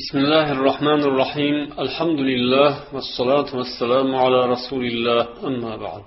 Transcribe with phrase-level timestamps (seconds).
[0.00, 6.02] بسم الله الرحمن الرحيم الحمد لله والصلاة والسلام على رسول الله أما بعد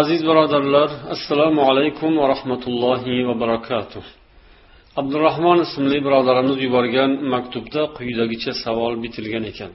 [0.00, 4.02] aziz birodarlar assalomu alaykum va rahmatullohi va barakatuh
[5.00, 9.72] abdurahmon ismli birodarimiz yuborgan maktubda quyidagicha savol bitilgan ekan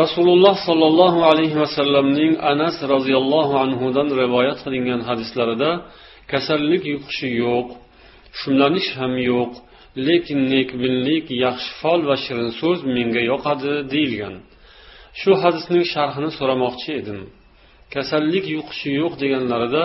[0.00, 5.70] rasululloh sollallohu alayhi vasallamning anas roziyallohu anhudan rivoyat qilingan hadislarida
[6.32, 7.68] kasallik yuqishi yo'q
[8.40, 9.52] shumlanish ham yo'q
[10.06, 14.34] lekin nekbinlik yaxshi fol va shirin so'z menga yoqadi deyilgan.
[15.20, 17.20] Shu hadisning sharhini so'ramoqchi edim.
[17.94, 19.82] Kasallik yuqishi yo'q deganlarida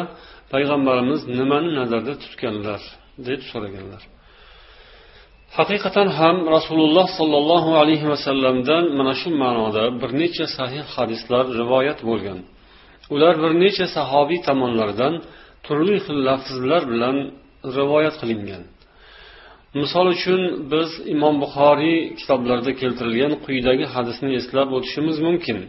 [0.54, 2.82] payg'ambarimiz nimani nazarda tutganlar?
[3.28, 4.04] deb so'raganlar.
[5.58, 12.40] Haqiqatan ham rasululloh sollallohu alayhi vasallamdan mana shu ma'noda bir necha sahih hadislar rivoyat bo'lgan.
[13.14, 15.14] Ular bir necha sahobiy tomonlaridan
[15.66, 17.18] turli xil lafzlar bilan
[17.78, 18.64] rivoyat qilingan.
[19.82, 20.42] Misol uchun
[20.72, 25.60] biz imom buxoriy kitoblarida keltirilgan quyidagi hadisni eslab o'tishimiz mumkin.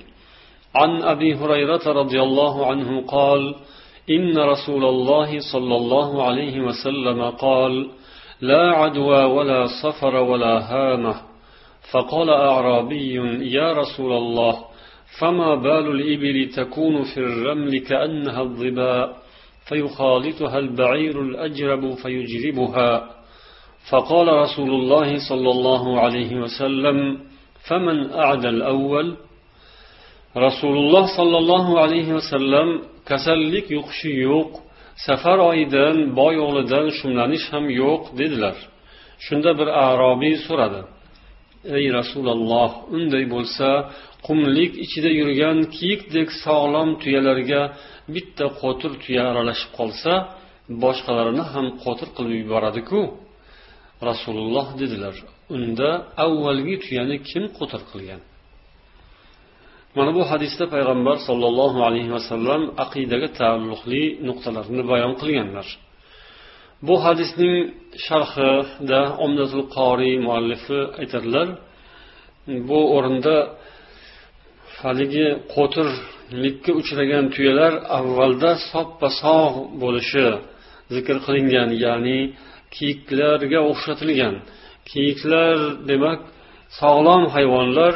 [0.80, 3.42] عن أبي هريرة رضي الله عنه قال
[4.10, 7.90] إن رسول الله صلى الله عليه وسلم قال
[8.40, 11.14] لا عدوى ولا صفر ولا هامة
[11.92, 13.14] فقال أعرابي
[13.58, 14.54] يا رسول الله
[15.18, 19.16] فما بال الإبل تكون في الرمل كأنها الظباء
[19.68, 23.10] فيخالطها البعير الأجرب فيجربها
[23.89, 26.97] فقال رسول الله صلى الله عليه وسلم
[27.67, 29.07] فمن أعدى الأول
[30.35, 32.69] rasululloh sollallohu alayhi vasallam
[33.09, 34.49] kasallik yuqishi yo'q
[35.07, 38.55] safar oyidan boy o'g'lidan shumlanish ham yo'q dedilar
[39.25, 40.81] shunda bir arobiy so'radi
[41.77, 43.67] ey rasululloh unday bo'lsa
[44.27, 47.61] qumlik ichida yurgan kiyikdek sog'lom tuyalarga
[48.15, 50.11] bitta qo'tir tuya aralashib qolsa
[50.83, 52.99] boshqalarini ham qo'tir qilib yuboradiku
[54.10, 55.16] Rasululloh dedilar.
[55.56, 55.90] Unda
[56.24, 58.20] avvalgi tuyani kim qo'tir qilgan?
[59.96, 65.66] Mana bu hadisda payg'ambar sollallohu alayhi vasallam aqidaga taalluqli nuqtalarni bayon qilganlar.
[66.86, 67.54] Bu hadisning
[68.06, 71.48] sharhida omdatul qoriy muallifi aytadilar
[72.68, 73.36] bu o'rinda
[74.80, 80.26] haligi qo'tirlikka uchragan tuyalar avvalda soppa sog' bo'lishi
[80.94, 82.18] zikr qilingan ya'ni
[82.76, 84.34] kiyiklarga o'xshatilgan.
[84.90, 85.56] Kiyiklar
[85.90, 86.20] demak
[86.80, 87.94] sog'lom hayvonlar.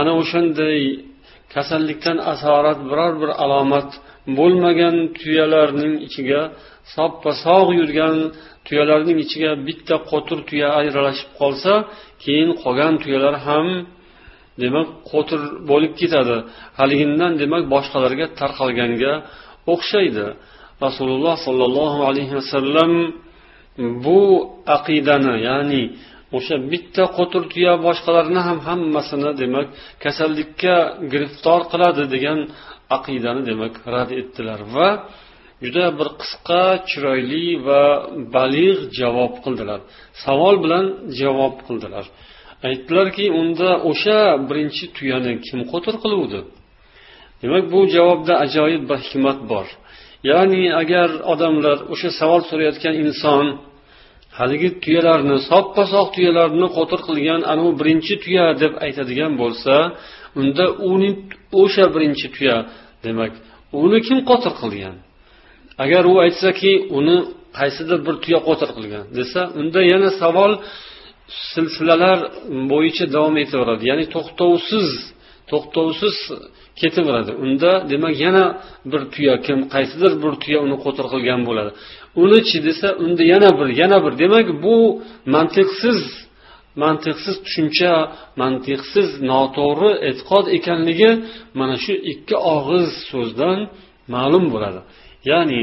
[0.00, 0.80] Ana o'shanday
[1.54, 3.88] kasallikdan asorat biror bir alomat
[4.38, 6.40] bo'lmagan tuyalarning ichiga
[6.94, 8.16] soppa sog' yurgan
[8.66, 11.72] tuyalarning ichiga bitta qo'tir tuya ajralashib qolsa
[12.24, 13.66] keyin qolgan tuyalar ham
[14.62, 16.36] demak qo'tir bo'lib ketadi.
[16.78, 19.12] Haligindan demak boshqalarga tarqalganga
[19.72, 20.26] o'xshaydi.
[20.84, 22.92] Rasululloh sollallohu alayhi vasallam
[24.04, 24.20] bu
[24.76, 25.82] aqidani ya'ni
[26.36, 29.68] o'sha bitta qo'tir tuya boshqalarni ham hammasini demak
[30.04, 30.76] kasallikka
[31.12, 32.38] giriftor qiladi degan
[32.96, 34.88] aqidani demak rad etdilar va
[35.64, 37.82] juda bir qisqa chiroyli va
[38.34, 39.80] balig' javob qildilar.
[40.24, 40.84] Savol bilan
[41.20, 42.04] javob qildilar.
[42.68, 44.18] Aytdilarki unda o'sha
[44.48, 46.40] birinchi tuyani kim qo'tir qiluvdi?
[47.42, 49.66] Demak bu javobda ajoyib bir hikmat bor.
[50.30, 53.46] Ya'ni agar odamlar o'sha savol so'rayotgan inson
[54.38, 59.74] haligi tuyalarni soppa sog' tuyalarni qo'tir qilgan anavi birinchi tuya deb aytadigan bo'lsa
[60.40, 61.10] unda uni
[61.62, 62.56] o'sha birinchi tuya
[63.04, 63.32] demak
[63.84, 64.96] uni kim qo'tir qilgan?
[65.84, 67.16] Agar u aytsaki uni
[67.58, 70.52] qaysidir bir tuya qo'tir qilgan desa unda yana savol
[71.52, 72.18] silsilalar
[72.72, 73.82] bo'yicha davom etaveradi.
[73.90, 74.88] Ya'ni to'xtovsiz
[75.50, 76.16] to'xtovsiz
[76.80, 77.32] ketaveradi.
[77.44, 78.44] Unda demak yana
[78.90, 81.70] bir tuya kim qaysidir bir tuya uni qo'tir qilgan bo'ladi.
[82.22, 84.12] Unichi desa unda yana bir yana bir.
[84.22, 84.76] Demak bu
[85.34, 86.00] mantiqsiz
[86.82, 87.92] mantiqsiz tushuncha
[88.42, 91.10] mantiqsiz noto'g'ri e'tiqod ekanligi
[91.58, 93.58] mana shu ikki og'iz so'zdan
[94.14, 94.80] ma'lum bo'ladi.
[95.30, 95.62] Ya'ni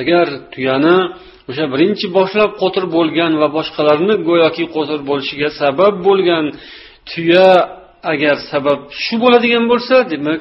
[0.00, 0.98] agar tuyani
[1.50, 6.44] o'sha birinchi boshlab qo'tir bo'lgan va boshqalarni go'yoki qo'tir bo'lishiga sabab bo'lgan
[7.10, 7.48] tuya
[8.12, 10.40] agar sabab shu bo'ladigan bo'lsa demak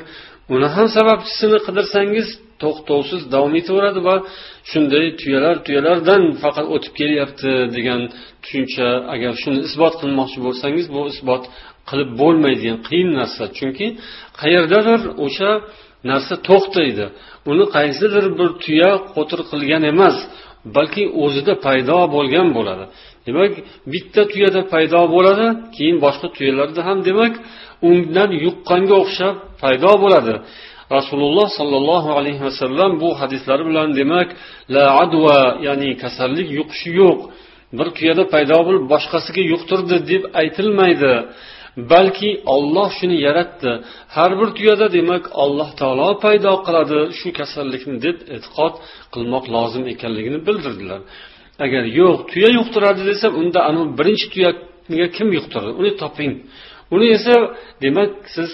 [0.53, 2.27] uni ham sababchisini qidirsangiz
[2.63, 4.15] to'xtovsiz davom etaveradi va
[4.71, 8.01] shunday tuyalar tuyalardan faqat o'tib kelyapti degan
[8.43, 11.43] tushuncha agar shuni isbot qilmoqchi bo'lsangiz bu isbot
[11.89, 13.43] qilib bo'lmaydigan qiyin narsa.
[13.57, 13.87] Chunki
[14.41, 15.51] qayerdadir o'sha
[16.09, 17.05] narsa to'xtaydi.
[17.51, 20.17] Uni qaysidir bir tuya qo'tir qilgan emas.
[20.75, 22.85] Balki o'zida paydo bo'lgan bo'ladi.
[23.27, 23.53] Demak
[23.93, 25.45] bitta tuyada paydo bo'ladi
[25.75, 27.33] keyin boshqa tuyalarda ham demak
[27.89, 30.33] undan yuqqanga o'xshab paydo bo'ladi.
[30.97, 34.29] Rasululloh sollallohu alayhi vasallam bu hadislari bilan demak
[34.75, 37.19] la adva ya'ni kasallik yuqishi yo'q.
[37.77, 41.13] Bir tuyada paydo bo'lib boshqasiga yuqtirdi deb aytilmaydi.
[41.77, 43.71] Balki olloh shuni yaratdi.
[44.15, 48.73] Har bir tuyada demak alloh taolo paydo qiladi shu kasallikni deb e'tiqod
[49.13, 51.01] qilmoq lozim ekanligini bildirdilar.
[51.65, 56.33] Agar yo'q tuya yuqtiradi desa unda anavi birinchi tuyaga kim yuqtirdi uni toping.
[56.95, 57.35] Uni esa
[57.83, 58.51] demak siz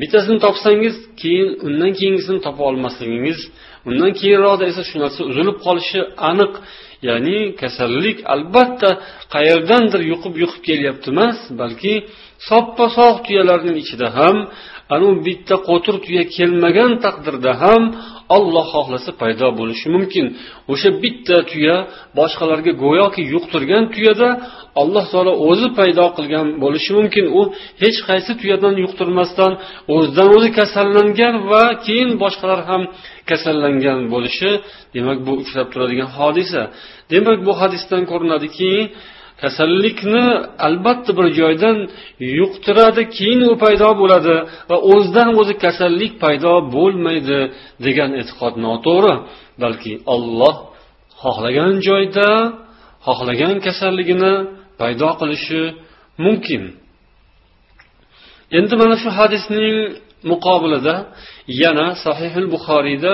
[0.00, 3.40] bittasini topsangiz keyin undan keyingisini topa olmasligingiz
[3.88, 6.00] undan keyinroqda esa shu narsa uzilib qolishi
[6.30, 6.54] aniq.
[7.08, 8.90] Ya'ni kasallik albatta
[9.34, 11.94] qayerdandir yuqib yuqib kelyapti emas balki
[12.48, 14.36] soppa sog' tuyalarning ichida ham
[14.94, 17.82] anavi bitta qo'tir tuya kelmagan taqdirda ham
[18.36, 20.26] olloh xohlasa paydo bo'lishi mumkin.
[20.72, 21.76] O'sha bitta tuya
[22.18, 24.28] boshqalarga go'yoki yuqtirgan tuyada
[24.82, 27.24] alloh taolo o'zi paydo qilgan bo'lishi mumkin.
[27.38, 27.40] U
[27.82, 29.52] hech qaysi tuyadan yuqtirmasdan
[29.94, 32.82] o'zidan o'zi kasallangan va keyin boshqalar ham
[33.30, 34.50] kasallangan bo'lishi
[34.94, 36.62] demak bu uchrab turadigan hodisa.
[37.12, 38.72] Demak bu hadisdan ko'rinadiki
[39.42, 40.26] kasallikni
[40.66, 41.76] albatta bir joydan
[42.38, 44.36] yuqtiradi keyin u paydo bo'ladi
[44.70, 47.38] va o'zidan o'zi kasallik paydo bo'lmaydi
[47.86, 49.14] degan e'tiqod noto'g'ri.
[49.62, 50.56] Balki olloh
[51.22, 52.28] xohlagan joyda
[53.06, 54.34] xohlagan kasalligini
[54.80, 55.62] paydo qilishi
[56.24, 56.62] mumkin.
[58.58, 59.76] Endi mana shu hadisning
[60.30, 60.94] muqobilida
[61.62, 63.12] yana sahihil buxoriyda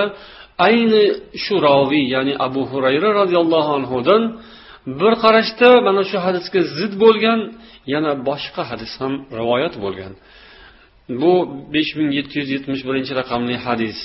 [0.67, 1.03] ayni
[1.43, 4.21] shu roviy ya'ni abu hurayra roziyallohu anhudan
[4.99, 7.39] bir qarashda mana shu hadisga zid bo'lgan
[7.93, 10.13] yana boshqa hadis ham rivoyat bo'lgan
[11.21, 11.31] bu
[11.73, 13.99] besh ming yetti yuz yetmish birinchi raqamli hadis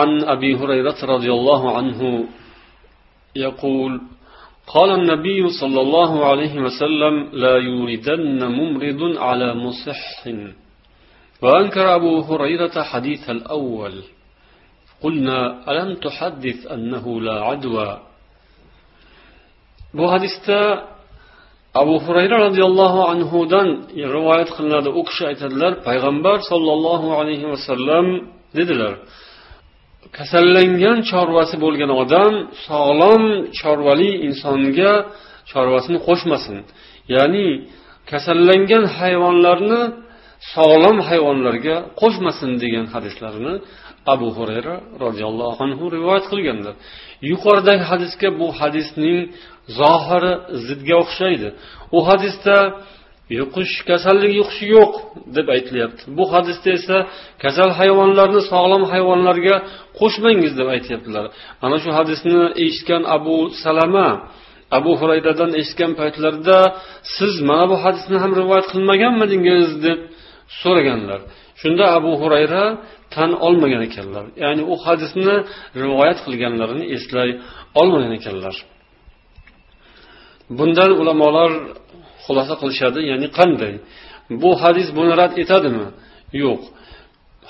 [0.00, 2.00] عن أبي هريرة رضي الله عنه
[3.36, 3.92] يقول
[4.66, 10.26] قال النبي صلى الله عليه وسلم لا يوردن ممرض على مصح
[11.42, 13.94] وأنكر أبو هريرة حديث الأول
[15.02, 17.90] قلنا ألم تحدث أنه لا عدوى
[19.96, 20.58] bu hadisda
[21.82, 23.68] abu hurayra roziyallohu anhudan
[24.16, 24.88] rivoyat qilinadi.
[24.98, 28.06] U kishi aytadilar payg'ambar sollallohu alayhi vasallam
[28.58, 28.94] dedilar
[30.18, 32.32] kasallangan chorvasi bo'lgan odam
[32.68, 33.22] sog'lom
[33.60, 34.92] chorvali insonga
[35.50, 36.56] chorvasini qo'shmasin.
[37.14, 37.48] Ya'ni
[38.10, 39.82] kasallangan hayvonlarni
[40.54, 43.54] sog'lom hayvonlarga qo'shmasin degan hadislarni
[44.14, 44.74] abu hurayra
[45.04, 46.74] roziyallohu anhu rivoyat qilganlar
[47.30, 49.18] yuqoridagi hadisga bu hadisning
[49.80, 50.32] zohiri
[50.66, 51.48] zidga o'xshaydi.
[51.96, 52.56] U hadisda
[53.38, 54.92] yuqish kasallik yuqishi yo'q
[55.36, 56.02] deb aytilyapti.
[56.18, 56.96] Bu hadisda esa
[57.44, 59.56] kasal hayvonlarni sog'lom hayvonlarga
[60.00, 61.24] qo'shmangiz deb aytyaptilar
[61.62, 64.08] mana shu hadisni eshitgan abu salama
[64.78, 66.58] abu hurayradan eshitgan paytlarida
[67.16, 69.70] siz mana bu hadisni ham rivoyat qilmaganmidingiz?
[69.86, 69.98] deb
[70.60, 71.20] so'raganlar.
[71.60, 72.64] Shunda abu hurayra
[73.14, 74.24] tan olmagan ekanlar.
[74.44, 75.36] Ya'ni u hadisni
[75.82, 77.30] rivoyat qilganlarini eslay
[77.80, 78.56] olmagan ekanlar.
[80.58, 81.50] Bundan ulamolar
[82.24, 83.74] xulosa qilishadi ya'ni qanday?
[84.42, 85.86] Bu hadis buni rad etadimi?
[86.42, 86.62] Yo'q.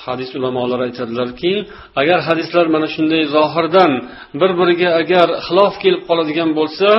[0.04, 1.52] Hadis ulamolari aytadilarki
[2.00, 3.92] agar hadislar mana shunday zohirdan
[4.40, 6.90] bir biriga agar xilof kelib qoladigan bo'lsa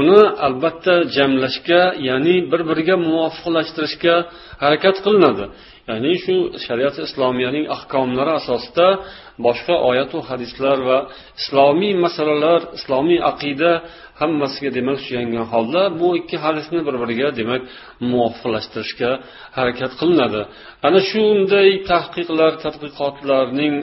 [0.00, 4.14] uni albatta jamlashga ya'ni bir biriga muvofiqlashtirishga
[4.64, 5.44] harakat qilinadi.
[5.88, 6.36] Ya'ni shu
[6.66, 8.88] shariat islomiyaning ahkomlari asosida
[9.46, 10.98] boshqa oyatu hadislar va
[11.40, 13.72] islomiy masalalar islomiy aqida
[14.20, 17.62] hammasiga demak suyangan holda bu ikki hadisni bir biriga demak
[18.10, 19.10] muvofiqlashtirishga
[19.56, 20.40] harakat qilinadi.
[20.86, 23.74] Ana shunday tahqiqlar tadqiqotlarning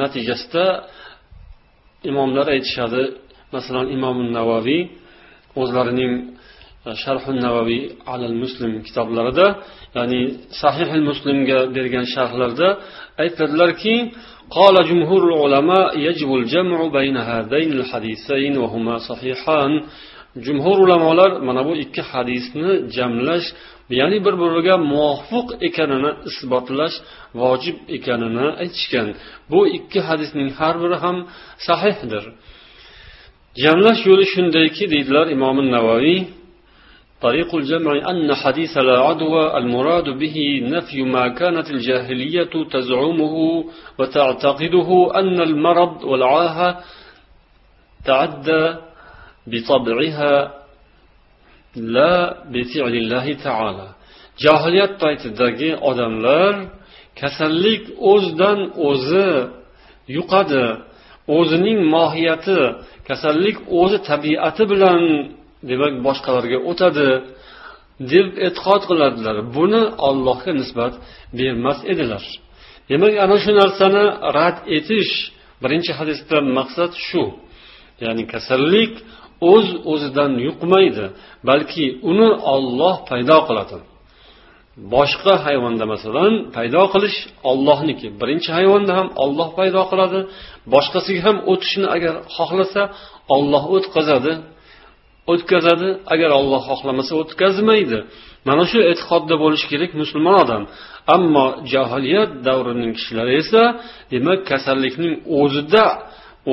[0.00, 0.66] natijasida
[2.10, 3.02] imomlar aytishadi.
[3.54, 4.82] Masalan imom navaviy
[5.60, 6.12] o'zlarining
[7.03, 9.47] sharhi navaviy alal muslim kitoblarida
[9.97, 10.21] ya'ni
[10.61, 12.67] sahih muslimga bergan sharhlarda
[13.23, 13.95] aytadilarki
[14.57, 19.71] قال جمهور العلماء يجب الجمع بين هذين الحديثين وهما صحيحان
[20.45, 23.47] jumhur ulamolar mana bu ikki hadisni jamlash
[23.99, 26.95] ya'ni bir biriga muvofiq ekanini isbotlash
[27.41, 29.07] vojib ekanini aytishgan
[29.51, 31.17] bu ikki hadisning har biri ham
[31.67, 32.23] sahihdir
[33.63, 36.17] jamlash yo'li shundayki deydilar imom navoiy
[37.22, 43.64] طريق الجمع أن حديث لا عدوى المراد به نفي ما كانت الجاهلية تزعمه
[43.98, 46.80] وتعتقده أن المرض والعاهة
[48.04, 48.64] تعدى
[49.46, 50.34] بطبعها
[51.76, 52.14] لا
[52.52, 53.88] بفعل الله تعالى.
[54.38, 56.54] جاهلية paytidagi odamlar
[57.20, 59.30] kasallik o'zidan o'zi
[60.16, 60.66] yuqadi
[61.36, 62.60] o'zining mohiyati
[63.08, 65.02] kasallik o'zi tabiati bilan
[65.70, 67.08] demak boshqalarga o'tadi
[68.12, 69.36] deb e'tiqod qiladilar.
[69.56, 70.94] Buni ollohga nisbat
[71.38, 72.24] bermas edilar.
[72.90, 74.04] Demak ana shu narsani
[74.36, 75.12] rad etish
[75.62, 77.24] birinchi hadisdan maqsad shu.
[78.04, 78.92] Ya'ni kasallik
[79.52, 81.06] o'z o'zidan yuqmaydi
[81.48, 83.78] balki uni olloh paydo qiladi.
[84.94, 87.18] Boshqa hayvonda masalan paydo qilish
[87.50, 90.20] ollohniki birinchi hayvonda ham olloh paydo qiladi
[90.74, 92.82] boshqasiga ham o'tishni agar xohlasa
[93.34, 94.32] olloh o'tkazadi
[95.32, 95.88] o'tkazadi.
[96.12, 97.98] Agar olloh xohlamasa o'tkazmaydi.
[98.48, 100.62] Mana shu e'tiqodda bo'lishi kerak musulmon odam.
[101.16, 103.62] Ammo jahiliyat davrining kishilari esa
[104.12, 105.86] demak kasallikning o'zida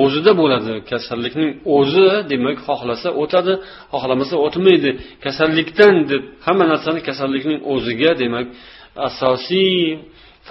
[0.02, 0.72] o'zida bo'ladi.
[0.90, 3.54] Kasallikning o'zi demak xohlasa o'tadi
[3.92, 4.90] xohlamasa o'tmaydi.
[5.24, 8.46] Kasallikdan deb hamma narsani kasallikning o'ziga demak
[9.08, 9.74] asosiy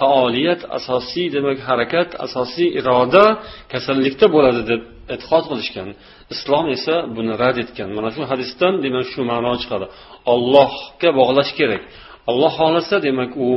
[0.00, 3.24] faoliyat asosiy demak harakat asosiy iroda
[3.72, 4.82] kasallikda bo'ladi deb
[5.14, 5.88] e'tiqod qilishgan.
[6.34, 7.88] Islom esa buni rad etgan.
[7.96, 9.86] Mana shu hadisdan demak shu ma'no chiqadi.
[10.34, 11.82] Ollohga bog'lash kerak.
[12.30, 13.48] Olloh xohlasa demak u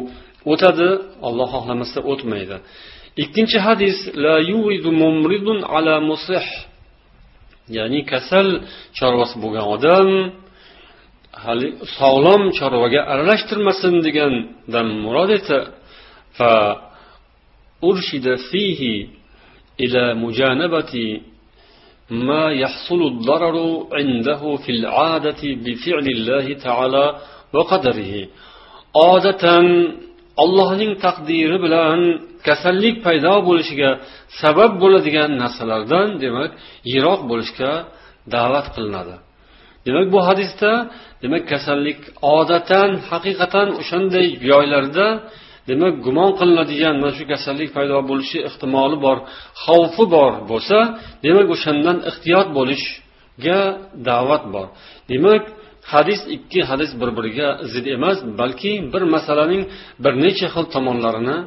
[0.52, 0.90] o'tadi
[1.28, 2.58] olloh xohlamasa o'tmaydi.
[3.24, 4.36] Ikkinchi hadis la
[5.02, 6.48] mumridun ala musih.
[7.78, 8.48] Ya'ni kasal
[8.98, 10.08] chorvasi bo'lgan odam
[11.46, 15.58] hali sog'lom chorvaga aralashtirmasin degandan murod esa
[16.39, 19.09] فأرشد فيه
[19.81, 21.21] إلى مجانبة
[22.11, 23.57] ما يحصل الضرر
[23.93, 27.07] عنده في العادة بفعل الله تعالى
[27.55, 28.15] وقدره
[28.97, 29.45] عادة
[30.45, 31.99] allohning taqdiri bilan
[32.47, 33.91] kasallik paydo bo'lishiga
[34.41, 36.51] sabab bo'ladigan narsalardan demak
[36.93, 37.73] yiroq bo'lishga
[38.35, 39.17] da'vat qilinadi
[39.87, 40.73] demak bu hadisda
[41.23, 42.01] demak kasallik
[42.39, 45.07] odatan haqiqatan o'shanday joylarda
[45.70, 49.18] demak gumon qilinadigan mana shu kasallik paydo bo'lishi ehtimoli bor
[49.64, 50.78] xavfi bor bo'lsa
[51.26, 53.60] demak o'shandan ehtiyot bo'lishga
[54.08, 54.68] da'vat bor.
[55.12, 55.44] Demak
[55.94, 59.64] hadis ikki hadis bir biriga zid emas balki bir masalaning
[60.04, 61.38] bir necha xil tomonlarini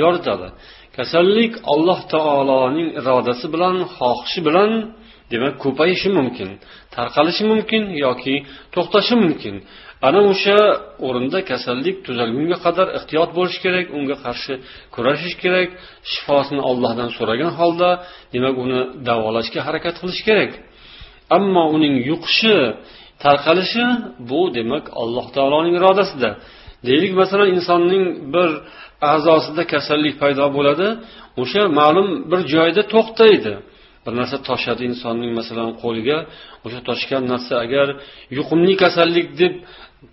[0.00, 0.48] yoritadi.
[0.96, 4.70] Kasallik alloh taoloning irodasi bilan xohishi bilan
[5.32, 6.48] demak ko'payishi mumkin
[6.94, 8.34] tarqalishi mumkin yoki
[8.74, 9.54] to'xtashi mumkin.
[10.08, 10.58] Ana o'sha
[11.06, 14.54] o'rinda kasallik tuzalgunga qadar ehtiyot bo'lish kerak unga qarshi
[14.94, 15.68] kurashish kerak
[16.12, 17.90] shifosini ollohdan so'ragan holda
[18.34, 20.50] demak uni davolashga harakat qilish kerak.
[21.36, 22.56] Ammo uning yuqishi
[23.24, 23.86] tarqalishi
[24.30, 26.30] bu demak alloh taoloning irodasida.
[26.88, 28.04] Deylik masalan insonning
[28.34, 28.50] bir
[29.12, 30.88] a'zosida kasallik paydo bo'ladi
[31.42, 33.54] o'sha ma'lum bir joyda to'xtaydi.
[34.04, 36.18] Bir narsa toshadi insonning masalan qo'liga
[36.64, 37.86] o'sha toshgan narsa agar
[38.36, 39.54] yuqumli kasallik deb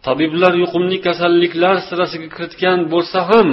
[0.07, 3.49] tabiblar yuqumli kasalliklar sirasiga kiritgan bo'lsa ham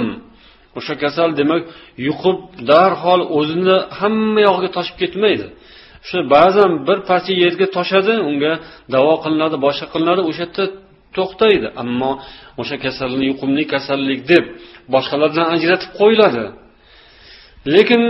[0.77, 1.63] o'sha kasal demak
[2.07, 2.37] yuqib
[2.71, 5.47] darhol o'zini hamma yog'iga toshib ketmaydi.
[6.07, 8.53] Shu ba'zan bir parcha yerga toshadi unga
[8.93, 10.63] davo qilinadi boshqa qilinadi o'sha yerda
[11.17, 11.67] to'xtaydi.
[11.81, 12.11] Ammo
[12.61, 14.45] o'sha kasalni yuqumli kasallik deb
[14.93, 16.43] boshqalardan ajratib qo'yiladi.
[17.75, 18.03] Lekin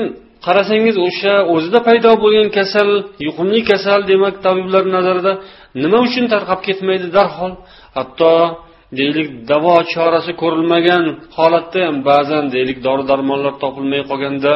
[0.46, 2.90] qarasangiz o'sha o'zida paydo bo'lgan kasal
[3.26, 5.34] yuqumli kasal demak tabiblar nazarida
[5.84, 7.54] nima uchun tarqab ketmaydi darhol?
[7.98, 8.34] Hatto
[9.00, 11.04] deylik davo chorasi ko'rilmagan
[11.38, 14.54] holatda ham ba'zan deylik dori darmonlar topilmay qolganda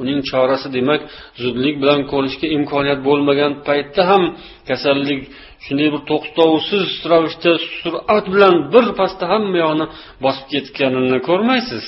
[0.00, 1.00] uning chorasi demak
[1.42, 4.22] zudlik bilan ko'rishga imkoniyat bo'lmagan paytda ham
[4.68, 5.20] kasallik
[5.64, 9.86] shunday bir to'xtovsiz ravishda surat bilan bir pasda hamma yoqni
[10.24, 11.84] bosib ketganini ko'rmaysiz.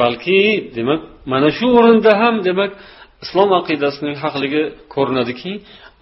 [0.00, 0.40] Balki
[0.76, 1.00] demak
[1.32, 2.72] mana shu o'rinda ham demak
[3.24, 4.62] islom aqidasining haqligi
[4.94, 5.52] ko'rinadiki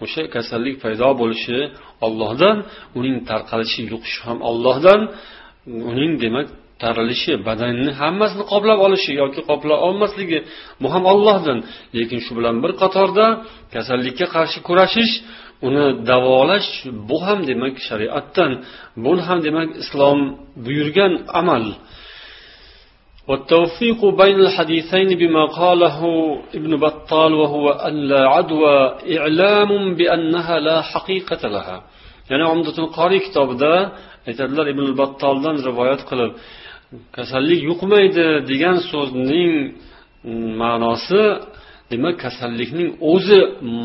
[0.03, 1.57] o'sha kasallik paydo bo'lishi
[2.05, 2.57] ollohdan
[2.99, 5.01] uning tarqalishi yuqishi ham ollohdan
[5.91, 6.47] uning demak
[6.83, 10.39] taralishi badanni hammasini qoplab olishi yoki qoplab olmasligi
[10.81, 11.59] bu ham ollohdan
[11.97, 13.25] lekin shu bilan bir qatorda
[13.73, 15.13] kasallikka qarshi kurashish
[15.67, 16.69] uni davolash
[17.09, 18.51] bu ham demak shariatdan
[19.03, 20.19] bu ham demak islom
[20.65, 21.65] buyurgan amal.
[23.28, 25.98] والتوفيق بين الحديثين بما قاله
[26.54, 28.78] ابن بطال وهو أن لا عدوى
[29.18, 31.82] إعلام بأنها لا حقيقة لها
[32.30, 33.74] يعني عمدة القاري كتابda
[34.28, 36.32] aytadilar ibn battoldan rivoyat qilib
[37.16, 39.52] kasallik yuqmaydi degan so'zning
[40.60, 41.24] ma'nosi
[41.90, 43.40] demak kasallikning o'zi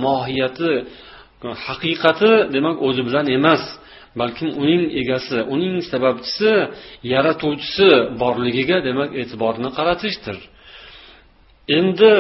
[0.06, 0.72] mohiyati
[1.68, 3.64] haqiqati demak o'zi bilan emas
[4.20, 6.52] balkim uning egasi uning sababchisi
[7.14, 7.90] yaratuvchisi
[8.22, 10.38] borligiga demak e'tiborni qaratishdir
[11.78, 12.12] endi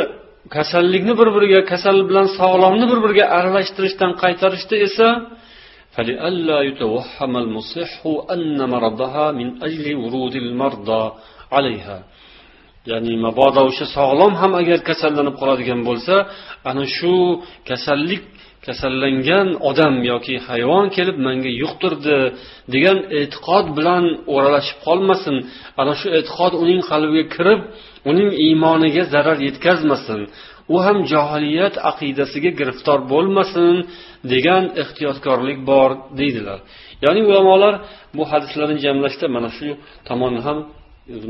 [0.55, 5.09] kasallikni bir biriga kasal bilan sog'lomni bir biriga aralashtirishdan qaytarishda esa
[5.95, 7.91] فلئلا يتوهم المصح
[8.33, 11.03] أن مرضها من أجل ورود المرضى
[11.55, 11.97] عليها
[12.90, 16.14] ya'ni mabodo o'sha sog'lom ham agar kasallanib qoladigan bo'lsa
[16.70, 17.14] ana shu
[17.68, 18.22] kasallik
[18.66, 22.18] kasallangan odam yoki hayvon kelib menga yuqtirdi
[22.74, 24.04] degan e'tiqod bilan
[24.34, 25.36] o'ralashib qolmasin.
[25.80, 27.60] Ana shu e'tiqod uning qalbiga kirib
[28.10, 30.20] uning iymoniga zarar yetkazmasin.
[30.74, 33.74] U ham johiliyat aqidasiga giriftor bo'lmasin
[34.32, 36.58] degan ehtiyotkorlik bor deydilar.
[37.04, 37.74] Ya'ni ulamolar
[38.16, 39.68] bu hadislarni jamlashda mana shu
[40.08, 40.58] tomonni ham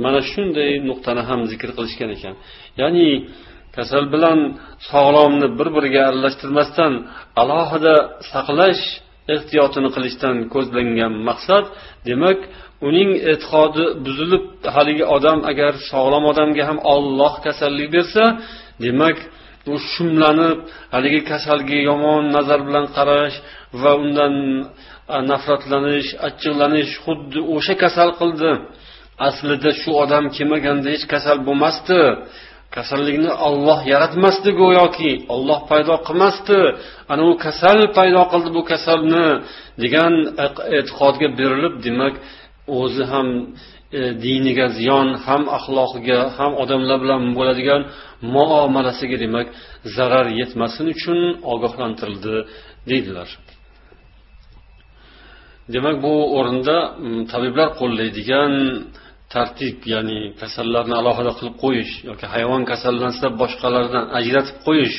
[0.04, 2.34] mana shunday nuqtani ham zikr qilishgan ekan.
[2.80, 3.08] Ya'ni
[3.76, 4.38] kasal bilan
[4.90, 6.92] sog'lomni bir biriga aralashtirmasdan
[7.42, 7.94] alohida
[8.32, 8.82] saqlash
[9.34, 11.64] ehtiyotini qilishdan ko'zlangan maqsad
[12.08, 12.38] demak
[12.88, 14.44] uning e'tiqodi buzilib
[14.74, 18.24] haligi odam agar sog'lom odamga ham olloh kasallik bersa
[18.84, 19.18] demak
[19.72, 20.58] u shumlanib
[20.94, 23.36] haligi kasalga yomon nazar bilan qarash
[23.82, 24.34] va undan
[25.30, 28.50] nafratlanish achchiqlanish xuddi o'sha kasal qildi.
[29.26, 32.00] Aslida shu odam kelmaganda hech kasal bo'lmasdi.
[32.76, 36.58] Kasallikni olloh yaratmasdi go'yoki olloh paydo qilmasdi.
[37.12, 39.26] Ana u kasal paydo qildi bu kasalni
[39.82, 40.12] degan
[40.78, 42.14] e'tiqodga berilib demak
[42.80, 43.28] o'zi ham
[43.98, 47.82] e, diniga ziyon ham axloqiga ham odamlar bilan bo'ladigan
[48.34, 49.46] muomalasiga demak
[49.96, 51.18] zarar yetmasin uchun
[51.52, 52.36] ogohlantirildi
[52.90, 53.28] deydilar.
[55.74, 56.76] Demak bu o'rinda
[57.32, 58.52] tabiblar qo'llaydigan
[59.34, 64.96] tartib ya'ni kasallarni alohida qilib qo'yish yoki hayvon kasallansa boshqalardan ajratib qo'yish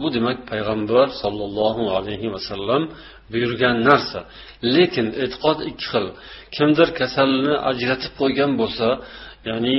[0.00, 2.82] bu demak payg'ambar sollallohu alayhi vasallam
[3.32, 4.20] buyurgan narsa.
[4.74, 6.06] Lekin e'tiqod ikki xil.
[6.56, 8.88] Kimdir kasalni ajratib qo'ygan bo'lsa
[9.50, 9.76] ya'ni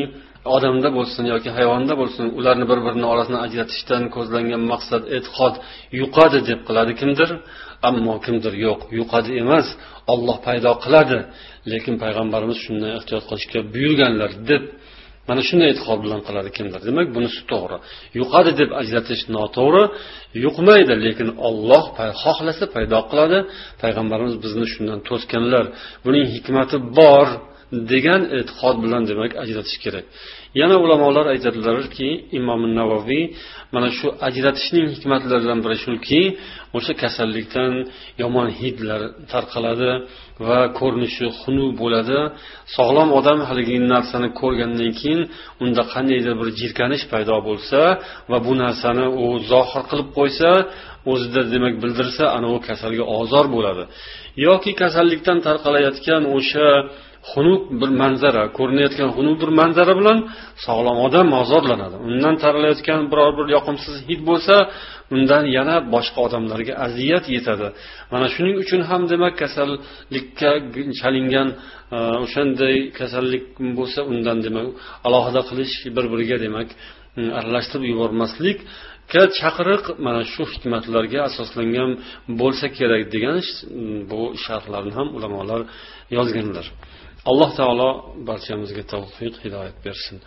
[0.56, 5.56] odamda bo'lsin yoki hayvonda bo'lsin ularni bir birini orasini ajratishdan ko'zlangan maqsad e'tiqod
[6.02, 7.30] yuqadi deb qiladi kimdir.
[7.90, 9.68] Ammo kimdir yo'q yuqadi emas
[10.14, 11.20] olloh paydo qiladi.
[11.72, 14.64] Lekin payg'ambarimiz shundan ehtiyot qilishga buyurganlar deb
[15.30, 16.80] mana shunday e'tiqod bilan qiladi kimdir.
[16.90, 17.78] Demak bunisi to'g'ri.
[18.20, 19.84] Yuqadi deb ajratish noto'g'ri
[20.46, 21.84] yuqmaydi lekin olloh
[22.24, 23.40] xohlasa paydo qiladi.
[23.82, 25.66] Payg'ambarimiz bizni shundan to'sganlar.
[26.06, 27.28] Buning hikmati bor.
[27.92, 30.06] Degan e'tiqod bilan demak ajratish kerak.
[30.62, 33.24] Yana ulamolar aytadilarki imom navoiy
[33.74, 36.22] mana shu ajratishning hikmatlaridan biri shuki
[36.78, 37.74] o'sha kasallikdan
[38.22, 39.02] yomon hidlar
[39.32, 39.92] tarqaladi
[40.48, 42.20] va ko'rinishi xunuk bo'ladi.
[42.76, 45.22] Sog'lom odam haligi narsani ko'rgandan keyin
[45.64, 47.80] unda qandaydir bir jirkanish paydo bo'lsa
[48.32, 50.50] va bu narsani u zohir qilib qo'ysa
[51.12, 53.84] o'zida demak bildirsa ana u kasalga ozor bo'ladi.
[54.48, 56.68] Yoki kasallikdan tarqalayotgan o'sha
[57.32, 60.18] xunuk bir manzara ko'rinayotgan xunuk bir manzara bilan
[60.66, 64.56] sog'lom odam ozorlanadi undan taralayotgan biror bir yoqimsiz hid bo'lsa
[65.16, 67.68] undan yana boshqa odamlarga aziyat yetadi.
[68.14, 70.52] Mana shuning uchun ham demak kasallikka
[71.00, 71.50] chalingan
[71.96, 73.46] e, o'shanday kasallik
[73.78, 74.68] bo'lsa undan demak
[75.08, 76.70] alohida qilish bir biriga demak
[77.20, 78.58] e, aralashtirib yubormaslik
[79.40, 81.92] chaqiriq mana shu hikmatlarga asoslangan
[82.42, 83.46] bo'lsa kerak degan e,
[84.12, 85.62] bu sharhlarni ham ulamolar
[86.18, 86.68] yozganlar.
[87.30, 87.90] Alloh taolo
[88.28, 90.20] barchamizga tavfiq hidoyat bersin.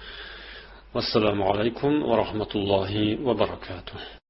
[0.95, 4.26] Assalomu alaykum va rahmatullohi va barakatuh.